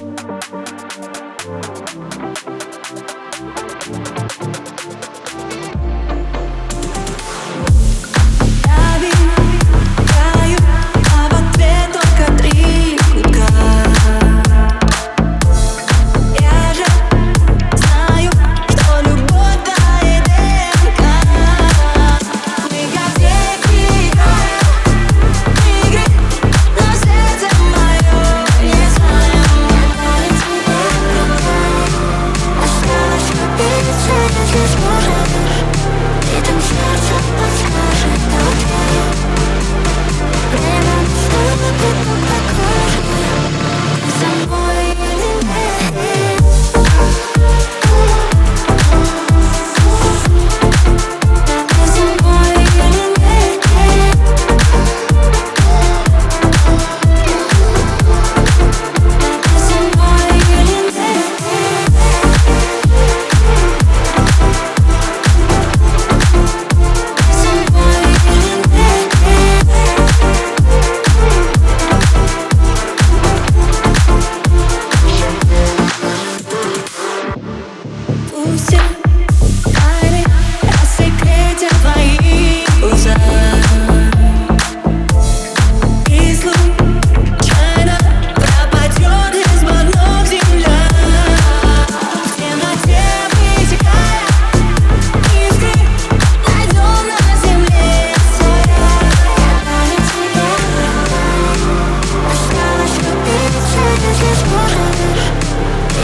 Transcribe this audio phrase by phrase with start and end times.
[0.00, 0.24] Thank
[2.74, 2.79] you.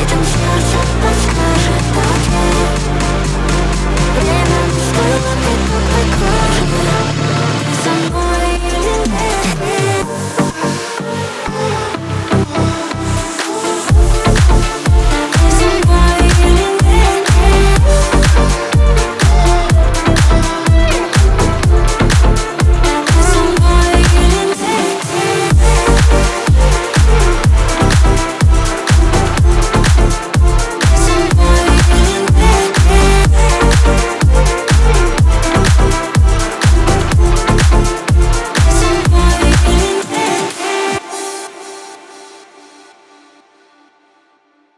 [0.03, 2.36] Этим сердце подскажет окей